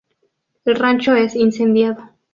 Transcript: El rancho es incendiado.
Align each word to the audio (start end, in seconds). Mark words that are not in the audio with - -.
El 0.65 0.77
rancho 0.77 1.15
es 1.15 1.35
incendiado. 1.35 2.09